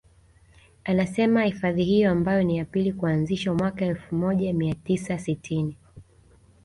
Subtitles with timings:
[0.83, 5.77] Anasema hifadhi hiyo ambayo ni ya pili kuanzishwa mwaka elfu moja mia tisa sitini